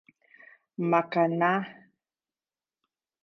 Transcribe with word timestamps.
maka 0.91 1.23
na 1.39 1.51